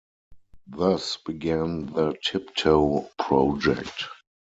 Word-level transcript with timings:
Thus 0.65 1.17
began 1.17 1.85
the 1.93 2.15
Tip 2.25 2.55
Tow 2.55 3.07
project. 3.19 4.05